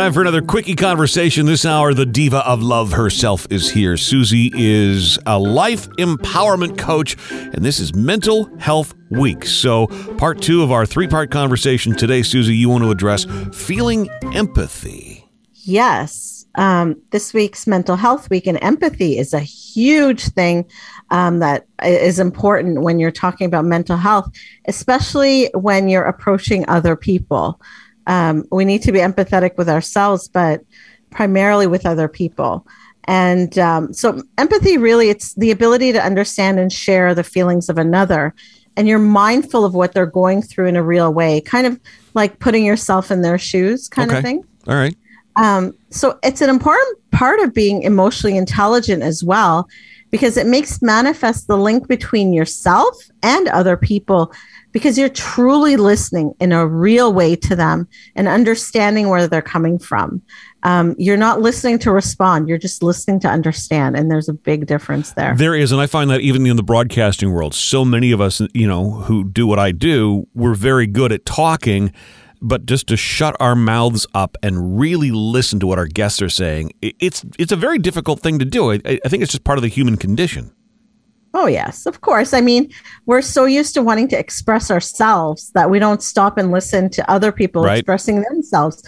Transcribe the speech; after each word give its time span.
Time 0.00 0.14
for 0.14 0.22
another 0.22 0.40
quickie 0.40 0.76
conversation. 0.76 1.44
This 1.44 1.66
hour, 1.66 1.92
the 1.92 2.06
diva 2.06 2.38
of 2.48 2.62
love 2.62 2.92
herself 2.92 3.46
is 3.50 3.70
here. 3.70 3.96
Suzie 3.96 4.50
is 4.54 5.18
a 5.26 5.38
life 5.38 5.90
empowerment 5.98 6.78
coach, 6.78 7.18
and 7.30 7.62
this 7.62 7.78
is 7.78 7.94
Mental 7.94 8.48
Health 8.58 8.94
Week. 9.10 9.44
So, 9.44 9.88
part 10.16 10.40
two 10.40 10.62
of 10.62 10.72
our 10.72 10.86
three 10.86 11.06
part 11.06 11.30
conversation 11.30 11.94
today, 11.94 12.20
Suzie, 12.20 12.56
you 12.56 12.70
want 12.70 12.82
to 12.82 12.90
address 12.90 13.26
feeling 13.52 14.08
empathy. 14.32 15.28
Yes. 15.52 16.46
Um, 16.54 16.96
this 17.10 17.34
week's 17.34 17.66
Mental 17.66 17.94
Health 17.94 18.30
Week 18.30 18.46
and 18.46 18.58
empathy 18.62 19.18
is 19.18 19.34
a 19.34 19.40
huge 19.40 20.28
thing 20.28 20.64
um, 21.10 21.40
that 21.40 21.66
is 21.84 22.18
important 22.18 22.80
when 22.80 22.98
you're 22.98 23.10
talking 23.10 23.46
about 23.46 23.66
mental 23.66 23.98
health, 23.98 24.32
especially 24.66 25.50
when 25.52 25.90
you're 25.90 26.04
approaching 26.04 26.66
other 26.70 26.96
people. 26.96 27.60
Um, 28.10 28.44
we 28.50 28.64
need 28.64 28.82
to 28.82 28.92
be 28.92 28.98
empathetic 28.98 29.56
with 29.56 29.68
ourselves, 29.68 30.26
but 30.26 30.62
primarily 31.10 31.68
with 31.68 31.86
other 31.86 32.08
people. 32.08 32.66
And 33.04 33.56
um, 33.56 33.94
so, 33.94 34.22
empathy 34.36 34.76
really 34.78 35.10
it's 35.10 35.34
the 35.34 35.52
ability 35.52 35.92
to 35.92 36.04
understand 36.04 36.58
and 36.58 36.72
share 36.72 37.14
the 37.14 37.22
feelings 37.22 37.68
of 37.68 37.78
another, 37.78 38.34
and 38.76 38.88
you're 38.88 38.98
mindful 38.98 39.64
of 39.64 39.74
what 39.74 39.92
they're 39.92 40.06
going 40.06 40.42
through 40.42 40.66
in 40.66 40.76
a 40.76 40.82
real 40.82 41.14
way, 41.14 41.40
kind 41.40 41.68
of 41.68 41.80
like 42.14 42.40
putting 42.40 42.64
yourself 42.64 43.12
in 43.12 43.22
their 43.22 43.38
shoes, 43.38 43.88
kind 43.88 44.10
okay. 44.10 44.18
of 44.18 44.24
thing. 44.24 44.44
All 44.66 44.74
right. 44.74 44.96
Um, 45.36 45.72
so 45.90 46.18
it's 46.24 46.40
an 46.40 46.50
important 46.50 46.98
part 47.12 47.38
of 47.40 47.54
being 47.54 47.82
emotionally 47.82 48.36
intelligent 48.36 49.02
as 49.04 49.22
well, 49.22 49.68
because 50.10 50.36
it 50.36 50.46
makes 50.46 50.82
manifest 50.82 51.46
the 51.46 51.56
link 51.56 51.88
between 51.88 52.32
yourself 52.32 52.96
and 53.22 53.48
other 53.48 53.76
people 53.76 54.32
because 54.72 54.96
you're 54.96 55.08
truly 55.08 55.76
listening 55.76 56.32
in 56.40 56.52
a 56.52 56.66
real 56.66 57.12
way 57.12 57.34
to 57.34 57.56
them 57.56 57.88
and 58.14 58.28
understanding 58.28 59.08
where 59.08 59.26
they're 59.26 59.42
coming 59.42 59.78
from. 59.78 60.22
Um, 60.62 60.94
you're 60.98 61.16
not 61.16 61.40
listening 61.40 61.78
to 61.80 61.90
respond, 61.90 62.48
you're 62.48 62.58
just 62.58 62.82
listening 62.82 63.18
to 63.20 63.28
understand. 63.28 63.96
And 63.96 64.10
there's 64.10 64.28
a 64.28 64.34
big 64.34 64.66
difference 64.66 65.12
there. 65.12 65.34
There 65.34 65.54
is. 65.54 65.72
And 65.72 65.80
I 65.80 65.86
find 65.86 66.10
that 66.10 66.20
even 66.20 66.46
in 66.46 66.56
the 66.56 66.62
broadcasting 66.62 67.32
world, 67.32 67.54
so 67.54 67.84
many 67.84 68.12
of 68.12 68.20
us, 68.20 68.42
you 68.52 68.68
know, 68.68 68.90
who 68.90 69.24
do 69.24 69.46
what 69.46 69.58
I 69.58 69.72
do, 69.72 70.28
we're 70.34 70.54
very 70.54 70.86
good 70.86 71.12
at 71.12 71.24
talking. 71.24 71.92
But 72.42 72.64
just 72.64 72.86
to 72.86 72.96
shut 72.96 73.36
our 73.38 73.54
mouths 73.54 74.06
up 74.14 74.36
and 74.42 74.78
really 74.78 75.10
listen 75.10 75.60
to 75.60 75.66
what 75.66 75.78
our 75.78 75.86
guests 75.86 76.22
are 76.22 76.30
saying, 76.30 76.72
it's 76.80 77.24
it's 77.38 77.52
a 77.52 77.56
very 77.56 77.78
difficult 77.78 78.20
thing 78.20 78.38
to 78.38 78.44
do. 78.44 78.72
I, 78.72 78.80
I 79.04 79.08
think 79.08 79.22
it's 79.22 79.32
just 79.32 79.44
part 79.44 79.58
of 79.58 79.62
the 79.62 79.68
human 79.68 79.96
condition. 79.96 80.52
Oh, 81.32 81.46
yes, 81.46 81.86
of 81.86 82.00
course. 82.00 82.34
I 82.34 82.40
mean, 82.40 82.72
we're 83.06 83.22
so 83.22 83.44
used 83.44 83.74
to 83.74 83.82
wanting 83.82 84.08
to 84.08 84.18
express 84.18 84.70
ourselves 84.70 85.50
that 85.52 85.70
we 85.70 85.78
don't 85.78 86.02
stop 86.02 86.38
and 86.38 86.50
listen 86.50 86.90
to 86.90 87.08
other 87.10 87.30
people 87.30 87.62
right. 87.62 87.78
expressing 87.78 88.22
themselves. 88.22 88.82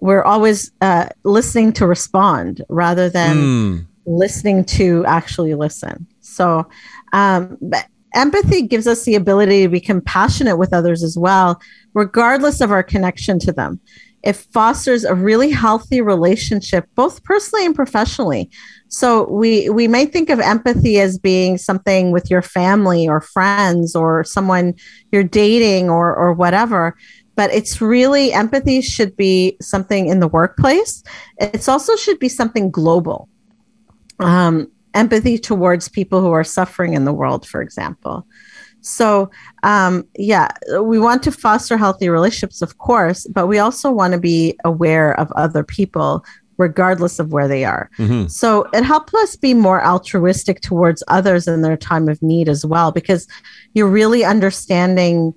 We're 0.00 0.22
always 0.22 0.70
uh, 0.80 1.08
listening 1.24 1.72
to 1.74 1.86
respond 1.86 2.62
rather 2.68 3.10
than 3.10 3.36
mm. 3.36 3.86
listening 4.06 4.64
to 4.66 5.04
actually 5.06 5.54
listen. 5.54 6.06
So, 6.20 6.68
um, 7.12 7.58
but 7.60 7.86
empathy 8.14 8.62
gives 8.62 8.86
us 8.86 9.04
the 9.04 9.14
ability 9.14 9.62
to 9.62 9.68
be 9.68 9.80
compassionate 9.80 10.58
with 10.58 10.72
others 10.72 11.02
as 11.02 11.16
well, 11.16 11.60
regardless 11.94 12.60
of 12.60 12.70
our 12.72 12.82
connection 12.82 13.38
to 13.40 13.52
them. 13.52 13.80
It 14.22 14.36
fosters 14.36 15.04
a 15.04 15.14
really 15.14 15.50
healthy 15.50 16.02
relationship, 16.02 16.86
both 16.94 17.24
personally 17.24 17.64
and 17.64 17.74
professionally. 17.74 18.50
So 18.88 19.30
we 19.30 19.70
we 19.70 19.88
might 19.88 20.12
think 20.12 20.28
of 20.28 20.40
empathy 20.40 21.00
as 21.00 21.16
being 21.16 21.56
something 21.56 22.10
with 22.10 22.30
your 22.30 22.42
family 22.42 23.08
or 23.08 23.20
friends 23.20 23.96
or 23.96 24.24
someone 24.24 24.74
you're 25.10 25.24
dating 25.24 25.88
or 25.88 26.14
or 26.14 26.34
whatever, 26.34 26.96
but 27.34 27.50
it's 27.54 27.80
really 27.80 28.32
empathy 28.32 28.82
should 28.82 29.16
be 29.16 29.56
something 29.62 30.08
in 30.08 30.20
the 30.20 30.28
workplace. 30.28 31.02
It's 31.38 31.68
also 31.68 31.96
should 31.96 32.18
be 32.18 32.28
something 32.28 32.70
global. 32.70 33.28
Um, 34.18 34.70
empathy 34.94 35.38
towards 35.38 35.88
people 35.88 36.20
who 36.20 36.32
are 36.32 36.44
suffering 36.44 36.94
in 36.94 37.04
the 37.04 37.12
world, 37.12 37.46
for 37.46 37.62
example. 37.62 38.26
So, 38.82 39.30
um, 39.62 40.06
yeah, 40.16 40.48
we 40.80 40.98
want 40.98 41.22
to 41.24 41.32
foster 41.32 41.76
healthy 41.76 42.08
relationships, 42.08 42.62
of 42.62 42.78
course, 42.78 43.26
but 43.26 43.46
we 43.46 43.58
also 43.58 43.90
want 43.90 44.14
to 44.14 44.18
be 44.18 44.58
aware 44.64 45.18
of 45.20 45.30
other 45.32 45.62
people 45.62 46.24
regardless 46.56 47.18
of 47.18 47.32
where 47.32 47.48
they 47.48 47.64
are. 47.64 47.90
Mm-hmm. 47.98 48.26
So 48.26 48.68
it 48.74 48.84
helps 48.84 49.14
us 49.14 49.34
be 49.34 49.54
more 49.54 49.82
altruistic 49.84 50.60
towards 50.60 51.02
others 51.08 51.48
in 51.48 51.62
their 51.62 51.76
time 51.76 52.08
of 52.08 52.22
need 52.22 52.48
as 52.48 52.66
well, 52.66 52.92
because 52.92 53.26
you're 53.72 53.88
really 53.88 54.24
understanding 54.24 55.32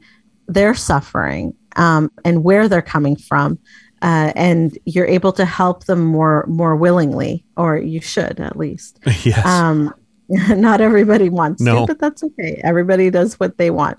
their 0.48 0.74
suffering 0.74 1.54
um, 1.78 2.12
and 2.26 2.44
where 2.44 2.68
they're 2.68 2.82
coming 2.82 3.16
from. 3.16 3.58
Uh, 4.04 4.34
and 4.36 4.78
you're 4.86 5.08
able 5.08 5.32
to 5.32 5.46
help 5.46 5.86
them 5.86 6.04
more 6.04 6.46
more 6.48 6.76
willingly, 6.76 7.46
or 7.58 7.78
you 7.78 8.02
should 8.02 8.40
at 8.40 8.58
least. 8.58 9.00
yes. 9.24 9.46
Um, 9.46 9.94
not 10.30 10.82
everybody 10.82 11.30
wants 11.30 11.62
no. 11.62 11.82
to, 11.82 11.88
but 11.88 12.00
that's 12.00 12.24
okay. 12.24 12.60
Everybody 12.64 13.10
does 13.10 13.40
what 13.40 13.58
they 13.58 13.70
want. 13.70 13.98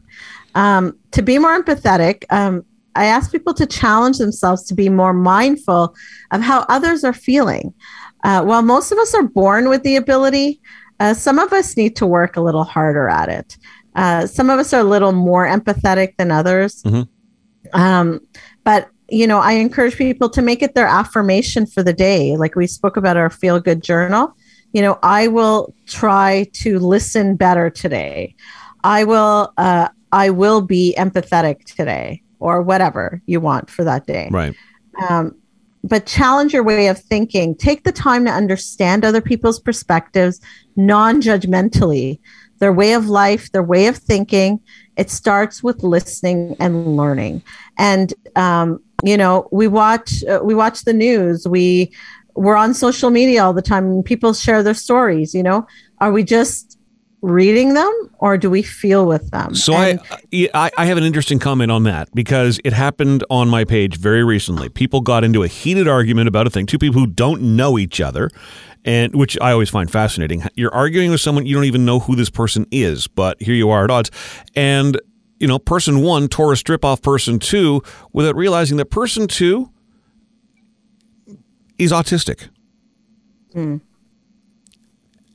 Um, 0.55 0.99
to 1.13 1.23
be 1.23 1.39
more 1.39 1.61
empathetic, 1.61 2.25
um, 2.31 2.65
I 2.95 3.07
ask 3.07 3.33
people 3.33 3.55
to 3.55 3.67
challenge 3.67 4.19
themselves 4.19 4.65
to 4.65 4.75
be 4.75 4.89
more 4.89 5.13
mindful 5.13 5.95
of 6.31 6.41
how 6.41 6.65
others 6.69 7.03
are 7.03 7.13
feeling. 7.13 7.75
Uh, 8.23 8.43
while 8.43 8.63
most 8.63 8.93
of 8.93 8.99
us 8.99 9.15
are 9.15 9.25
born 9.25 9.69
with 9.69 9.83
the 9.83 9.97
ability, 9.97 10.61
uh, 11.01 11.13
some 11.13 11.39
of 11.39 11.53
us 11.53 11.77
need 11.77 11.97
to 11.97 12.07
work 12.07 12.37
a 12.37 12.41
little 12.41 12.65
harder 12.65 13.09
at 13.09 13.29
it. 13.29 13.59
Uh, 13.95 14.27
some 14.27 14.51
of 14.51 14.59
us 14.59 14.73
are 14.73 14.81
a 14.81 14.85
little 14.85 15.13
more 15.13 15.47
empathetic 15.47 16.17
than 16.17 16.31
others. 16.31 16.83
Mm-hmm. 16.83 17.81
Um, 17.81 18.21
but 18.65 18.89
you 19.09 19.27
know, 19.27 19.39
I 19.39 19.53
encourage 19.53 19.97
people 19.97 20.29
to 20.31 20.43
make 20.43 20.63
it 20.63 20.75
their 20.75 20.87
affirmation 20.87 21.67
for 21.67 21.83
the 21.83 21.93
day. 21.93 22.37
Like 22.37 22.55
we 22.57 22.67
spoke 22.67 22.97
about 22.97 23.17
our 23.17 23.31
feel 23.31 23.61
good 23.61 23.83
journal. 23.83 24.37
You 24.73 24.83
know, 24.83 24.99
I 25.03 25.29
will 25.29 25.75
try 25.87 26.49
to 26.55 26.79
listen 26.79 27.37
better 27.37 27.71
today. 27.71 28.35
I 28.83 29.05
will. 29.05 29.53
Uh, 29.57 29.89
I 30.13 30.31
will 30.31 30.61
be 30.61 30.95
empathetic 30.97 31.65
today 31.65 32.23
or 32.39 32.63
whatever 32.63 33.21
you 33.27 33.41
want 33.41 33.69
for 33.69 33.83
that 33.83 34.07
day. 34.07 34.29
Right. 34.31 34.55
Um, 35.09 35.35
but 35.83 36.07
challenge 36.07 36.53
your 36.53 36.63
way 36.63 36.87
of 36.87 36.99
thinking. 36.99 37.57
Take 37.57 37.85
the 37.85 37.93
time 37.93 38.25
to 38.25 38.31
understand 38.31 39.05
other 39.05 39.21
people's 39.21 39.59
perspectives 39.59 40.41
non 40.77 41.21
judgmentally, 41.21 42.21
their 42.59 42.73
way 42.73 42.95
of 42.95 43.09
life, 43.09 43.51
their 43.53 43.63
way 43.63 43.87
of 43.87 43.97
thinking. 43.97 44.61
It 44.97 45.11
starts 45.11 45.63
with 45.63 45.83
listening 45.83 46.57
and 46.61 46.97
learning. 46.97 47.43
And, 47.77 48.15
um, 48.37 48.81
you 49.05 49.17
know, 49.17 49.49
we 49.53 49.69
watch, 49.69 50.25
uh, 50.25 50.41
we 50.43 50.55
watch 50.55 50.85
the 50.85 50.93
news. 50.93 51.47
We, 51.47 51.93
we're 52.35 52.57
on 52.57 52.75
social 52.75 53.11
media 53.11 53.45
all 53.45 53.53
the 53.53 53.63
time. 53.63 54.03
People 54.03 54.35
share 54.35 54.63
their 54.63 54.75
stories. 54.75 55.35
You 55.35 55.43
know, 55.43 55.67
are 55.99 56.11
we 56.11 56.25
just 56.25 56.79
reading 57.23 57.73
them 57.73 58.11
or 58.19 58.37
do 58.37 58.51
we 58.51 58.63
feel 58.63 59.07
with 59.07 59.31
them? 59.31 59.55
So 59.55 59.73
and, 59.73 60.01
I, 60.53 60.71
I 60.77 60.85
have 60.87 60.99
an 60.99 61.05
interesting 61.05 61.39
comment 61.39 61.71
on 61.71 61.85
that 61.85 62.09
because 62.15 62.61
it 62.65 62.73
happened 62.73 63.25
on 63.31 63.49
my 63.49 63.65
page 63.65 63.97
very 63.97 64.23
recently. 64.23 64.69
People 64.69 65.01
got 65.01 65.25
into 65.25 65.43
a 65.43 65.49
heated 65.49 65.89
argument 65.89 66.29
about 66.29 66.47
a 66.47 66.51
thing. 66.51 66.67
Two 66.67 66.79
people 66.79 67.01
who 67.01 67.07
don't 67.07 67.57
know 67.57 67.79
each 67.79 68.01
other, 68.01 68.31
and 68.85 69.15
which 69.15 69.39
I 69.41 69.53
always 69.53 69.71
find 69.71 69.91
fascinating. 69.91 70.43
You're 70.55 70.75
arguing 70.75 71.11
with 71.11 71.21
someone 71.21 71.47
you 71.47 71.55
don't 71.55 71.65
even 71.65 71.87
know 71.87 72.01
who 72.01 72.15
this 72.15 72.29
person 72.29 72.67
is, 72.71 73.07
but 73.09 73.41
here 73.41 73.55
you 73.55 73.71
are 73.71 73.85
at 73.85 73.91
odds, 73.91 74.11
and 74.55 75.01
you 75.45 75.49
know, 75.49 75.59
person 75.59 76.01
one 76.01 76.27
tore 76.27 76.55
a 76.55 76.57
strip 76.57 76.87
off 76.87 77.03
person 77.03 77.39
two 77.39 77.83
without 78.15 78.35
realizing 78.35 78.79
that 78.79 78.87
person 78.87 79.27
two 79.29 79.71
is 81.79 81.93
autistic. 81.93 82.49
Hmm 83.53 83.77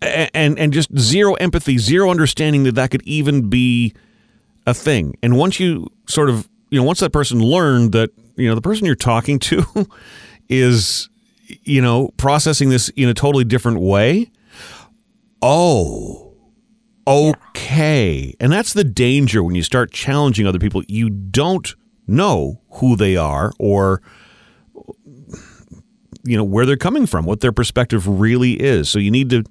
and 0.01 0.57
and 0.57 0.73
just 0.73 0.97
zero 0.97 1.33
empathy, 1.35 1.77
zero 1.77 2.09
understanding 2.09 2.63
that 2.63 2.75
that 2.75 2.91
could 2.91 3.03
even 3.03 3.49
be 3.49 3.93
a 4.65 4.73
thing. 4.73 5.15
And 5.21 5.37
once 5.37 5.59
you 5.59 5.87
sort 6.07 6.29
of, 6.29 6.49
you 6.69 6.79
know, 6.79 6.85
once 6.85 6.99
that 6.99 7.11
person 7.11 7.39
learned 7.39 7.91
that, 7.91 8.09
you 8.35 8.47
know, 8.47 8.55
the 8.55 8.61
person 8.61 8.85
you're 8.85 8.95
talking 8.95 9.39
to 9.39 9.65
is, 10.49 11.09
you 11.63 11.81
know, 11.81 12.09
processing 12.17 12.69
this 12.69 12.89
in 12.89 13.09
a 13.09 13.13
totally 13.13 13.43
different 13.43 13.81
way. 13.81 14.31
Oh, 15.41 16.28
okay. 17.09 18.35
And 18.39 18.51
that's 18.51 18.73
the 18.73 18.83
danger 18.83 19.43
when 19.43 19.55
you 19.55 19.63
start 19.63 19.91
challenging 19.91 20.45
other 20.45 20.59
people. 20.59 20.83
You 20.87 21.09
don't 21.09 21.75
know 22.07 22.61
who 22.73 22.95
they 22.95 23.17
are 23.17 23.51
or 23.59 24.01
you 26.23 26.37
know 26.37 26.43
where 26.43 26.65
they're 26.65 26.77
coming 26.77 27.05
from, 27.05 27.25
what 27.25 27.41
their 27.41 27.51
perspective 27.51 28.07
really 28.07 28.53
is. 28.53 28.89
So 28.89 28.99
you 28.99 29.11
need 29.11 29.29
to 29.31 29.43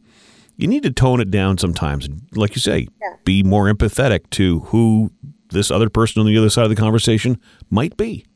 you 0.57 0.67
need 0.67 0.83
to 0.83 0.91
tone 0.91 1.21
it 1.21 1.31
down 1.31 1.59
sometimes. 1.59 2.09
Like 2.35 2.55
you 2.55 2.61
say, 2.61 2.89
yeah. 3.01 3.17
be 3.25 3.43
more 3.43 3.73
empathetic 3.73 4.29
to 4.31 4.61
who 4.61 5.11
this 5.51 5.71
other 5.71 5.89
person 5.89 6.21
on 6.21 6.27
the 6.27 6.37
other 6.37 6.51
side 6.51 6.65
of 6.65 6.71
the 6.71 6.77
conversation 6.77 7.41
might 7.71 7.97
be. 7.97 8.27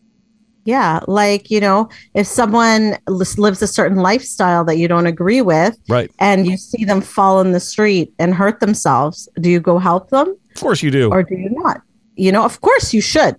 Yeah, 0.64 1.00
like 1.09 1.50
you 1.50 1.61
know, 1.61 1.88
if 2.14 2.26
someone 2.26 2.97
lives 3.09 3.62
a 3.62 3.67
certain 3.67 3.99
lifestyle 3.99 4.64
that 4.67 4.76
you 4.76 4.87
don't 4.87 5.06
agree 5.06 5.43
with, 5.43 5.76
right, 5.88 6.11
and 6.20 6.47
you 6.47 6.56
see 6.56 6.85
them 6.85 7.00
fall 7.00 7.41
in 7.41 7.53
the 7.53 7.61
street 7.61 8.12
and 8.19 8.32
hurt 8.35 8.61
themselves, 8.61 9.29
do 9.41 9.50
you 9.50 9.59
go 9.59 9.79
help 9.79 10.11
them? 10.11 10.37
Of 10.55 10.61
course 10.61 10.82
you 10.82 10.91
do, 10.91 11.11
or 11.11 11.23
do 11.25 11.35
you 11.35 11.50
not? 11.50 11.82
You 12.14 12.31
know, 12.31 12.44
of 12.44 12.61
course 12.61 12.94
you 12.94 13.00
should, 13.00 13.37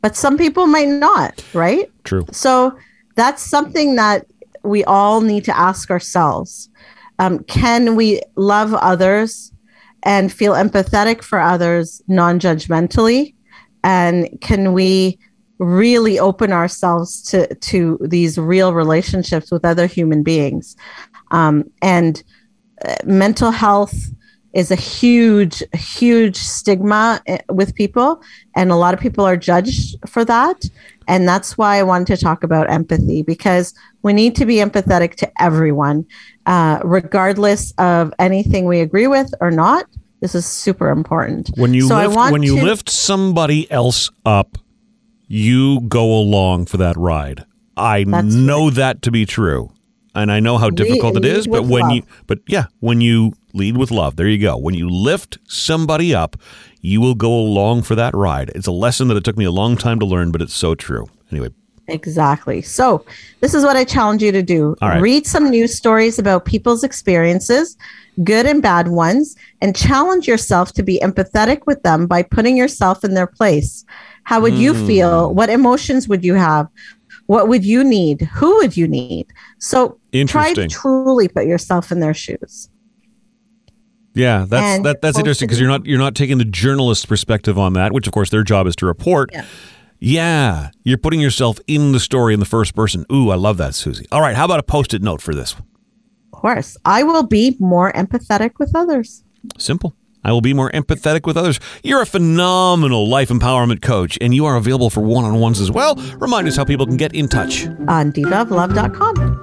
but 0.00 0.14
some 0.14 0.38
people 0.38 0.66
might 0.66 0.88
not, 0.88 1.42
right? 1.54 1.90
True. 2.04 2.24
So 2.30 2.78
that's 3.16 3.42
something 3.42 3.96
that 3.96 4.26
we 4.62 4.84
all 4.84 5.20
need 5.20 5.44
to 5.44 5.56
ask 5.58 5.90
ourselves. 5.90 6.70
Um, 7.18 7.40
can 7.44 7.96
we 7.96 8.20
love 8.36 8.74
others 8.74 9.52
and 10.04 10.32
feel 10.32 10.52
empathetic 10.52 11.22
for 11.22 11.40
others 11.40 12.00
non 12.06 12.38
judgmentally? 12.38 13.34
And 13.82 14.38
can 14.40 14.72
we 14.72 15.18
really 15.58 16.18
open 16.18 16.52
ourselves 16.52 17.22
to, 17.22 17.52
to 17.54 17.98
these 18.00 18.38
real 18.38 18.72
relationships 18.74 19.50
with 19.50 19.64
other 19.64 19.86
human 19.86 20.22
beings? 20.22 20.76
Um, 21.30 21.70
and 21.82 22.22
uh, 22.84 22.96
mental 23.04 23.50
health 23.50 23.94
is 24.54 24.70
a 24.70 24.76
huge, 24.76 25.62
huge 25.74 26.36
stigma 26.36 27.20
eh, 27.26 27.38
with 27.48 27.74
people. 27.74 28.22
And 28.56 28.70
a 28.70 28.76
lot 28.76 28.94
of 28.94 29.00
people 29.00 29.24
are 29.24 29.36
judged 29.36 29.96
for 30.08 30.24
that. 30.24 30.64
And 31.06 31.28
that's 31.28 31.56
why 31.56 31.78
I 31.78 31.82
wanted 31.82 32.16
to 32.16 32.22
talk 32.22 32.42
about 32.42 32.70
empathy 32.70 33.22
because 33.22 33.74
we 34.02 34.12
need 34.12 34.36
to 34.36 34.46
be 34.46 34.56
empathetic 34.56 35.14
to 35.16 35.42
everyone, 35.42 36.06
uh, 36.46 36.80
regardless 36.84 37.72
of 37.78 38.12
anything 38.18 38.66
we 38.66 38.80
agree 38.80 39.06
with 39.06 39.32
or 39.40 39.50
not. 39.50 39.86
This 40.20 40.34
is 40.34 40.46
super 40.46 40.90
important. 40.90 41.50
When 41.56 41.74
you 41.74 41.86
so 41.86 41.96
lift, 41.96 42.32
when 42.32 42.42
you 42.42 42.56
to, 42.56 42.64
lift 42.64 42.90
somebody 42.90 43.70
else 43.70 44.10
up, 44.26 44.58
you 45.28 45.82
go 45.82 46.18
along 46.18 46.66
for 46.66 46.78
that 46.78 46.96
ride. 46.96 47.44
I 47.76 48.02
know 48.04 48.64
right. 48.66 48.74
that 48.74 49.02
to 49.02 49.12
be 49.12 49.24
true 49.24 49.70
and 50.14 50.32
I 50.32 50.40
know 50.40 50.58
how 50.58 50.70
difficult 50.70 51.14
lead, 51.14 51.24
it 51.24 51.36
is, 51.36 51.46
but 51.46 51.64
when 51.64 51.82
love. 51.82 51.92
you 51.92 52.02
but 52.26 52.40
yeah, 52.48 52.64
when 52.80 53.00
you 53.00 53.34
lead 53.52 53.76
with 53.76 53.90
love, 53.90 54.16
there 54.16 54.26
you 54.26 54.38
go. 54.38 54.56
When 54.56 54.74
you 54.74 54.88
lift 54.88 55.38
somebody 55.44 56.14
up, 56.14 56.36
you 56.80 57.00
will 57.00 57.14
go 57.14 57.32
along 57.32 57.82
for 57.82 57.94
that 57.94 58.14
ride. 58.14 58.50
It's 58.54 58.66
a 58.66 58.72
lesson 58.72 59.08
that 59.08 59.16
it 59.16 59.24
took 59.24 59.36
me 59.36 59.44
a 59.44 59.50
long 59.50 59.76
time 59.76 60.00
to 60.00 60.06
learn, 60.06 60.32
but 60.32 60.42
it's 60.42 60.54
so 60.54 60.74
true. 60.74 61.08
Anyway, 61.30 61.50
Exactly. 61.88 62.60
So, 62.62 63.04
this 63.40 63.54
is 63.54 63.64
what 63.64 63.76
I 63.76 63.84
challenge 63.84 64.22
you 64.22 64.30
to 64.32 64.42
do. 64.42 64.76
Right. 64.82 65.00
Read 65.00 65.26
some 65.26 65.50
news 65.50 65.74
stories 65.74 66.18
about 66.18 66.44
people's 66.44 66.84
experiences, 66.84 67.76
good 68.22 68.46
and 68.46 68.62
bad 68.62 68.88
ones, 68.88 69.36
and 69.62 69.74
challenge 69.74 70.28
yourself 70.28 70.72
to 70.74 70.82
be 70.82 71.00
empathetic 71.02 71.66
with 71.66 71.82
them 71.82 72.06
by 72.06 72.22
putting 72.22 72.56
yourself 72.56 73.04
in 73.04 73.14
their 73.14 73.26
place. 73.26 73.84
How 74.24 74.40
would 74.40 74.52
mm. 74.52 74.58
you 74.58 74.86
feel? 74.86 75.30
Hmm. 75.30 75.36
What 75.36 75.48
emotions 75.48 76.08
would 76.08 76.24
you 76.24 76.34
have? 76.34 76.68
What 77.26 77.48
would 77.48 77.64
you 77.64 77.82
need? 77.82 78.22
Who 78.22 78.56
would 78.58 78.76
you 78.76 78.86
need? 78.86 79.26
So 79.58 79.98
try 80.26 80.52
to 80.54 80.68
truly 80.68 81.28
put 81.28 81.46
yourself 81.46 81.90
in 81.90 82.00
their 82.00 82.14
shoes. 82.14 82.68
Yeah, 84.14 84.46
that's 84.48 84.82
that, 84.82 85.00
that's 85.00 85.18
interesting 85.18 85.46
because 85.46 85.60
you're 85.60 85.68
not 85.68 85.86
you're 85.86 85.98
not 85.98 86.14
taking 86.14 86.38
the 86.38 86.44
journalist's 86.44 87.06
perspective 87.06 87.58
on 87.58 87.74
that, 87.74 87.92
which 87.92 88.06
of 88.06 88.12
course 88.12 88.30
their 88.30 88.42
job 88.42 88.66
is 88.66 88.74
to 88.76 88.86
report. 88.86 89.30
Yeah. 89.32 89.44
Yeah, 90.00 90.70
you're 90.84 90.98
putting 90.98 91.20
yourself 91.20 91.58
in 91.66 91.92
the 91.92 92.00
story 92.00 92.32
in 92.34 92.40
the 92.40 92.46
first 92.46 92.74
person. 92.74 93.04
Ooh, 93.12 93.30
I 93.30 93.34
love 93.34 93.56
that, 93.56 93.72
Suzie. 93.72 94.06
All 94.12 94.20
right, 94.20 94.36
how 94.36 94.44
about 94.44 94.60
a 94.60 94.62
post-it 94.62 95.02
note 95.02 95.20
for 95.20 95.34
this? 95.34 95.54
Of 95.54 96.40
course, 96.40 96.76
I 96.84 97.02
will 97.02 97.24
be 97.24 97.56
more 97.58 97.92
empathetic 97.92 98.52
with 98.58 98.76
others. 98.76 99.24
Simple. 99.58 99.94
I 100.24 100.32
will 100.32 100.40
be 100.40 100.52
more 100.52 100.70
empathetic 100.70 101.26
with 101.26 101.36
others. 101.36 101.58
You're 101.82 102.02
a 102.02 102.06
phenomenal 102.06 103.08
life 103.08 103.28
empowerment 103.28 103.82
coach, 103.82 104.18
and 104.20 104.34
you 104.34 104.46
are 104.46 104.56
available 104.56 104.90
for 104.90 105.00
one 105.00 105.24
on 105.24 105.40
ones 105.40 105.60
as 105.60 105.70
well. 105.70 105.94
Remind 106.18 106.46
us 106.48 106.56
how 106.56 106.64
people 106.64 106.86
can 106.86 106.96
get 106.96 107.14
in 107.14 107.28
touch 107.28 107.66
on 107.88 108.12
divaoflove.com. 108.12 109.37